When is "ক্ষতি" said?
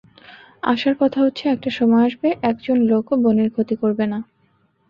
3.51-3.75